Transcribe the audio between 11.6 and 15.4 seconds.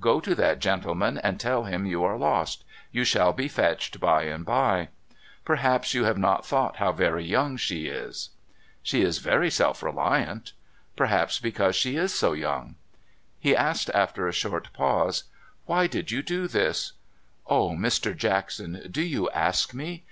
she is so young.' He asked, after a short pause,'